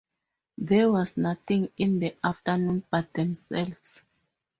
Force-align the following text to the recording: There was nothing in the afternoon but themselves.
There 0.57 0.91
was 0.91 1.15
nothing 1.15 1.69
in 1.77 1.99
the 1.99 2.15
afternoon 2.23 2.81
but 2.89 3.13
themselves. 3.13 4.01